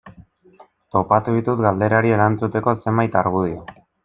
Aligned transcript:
Topatu 0.95 1.35
ditut 1.35 1.61
galderari 1.67 2.15
erantzuteko 2.17 2.75
zenbait 2.85 3.21
argudio. 3.23 3.63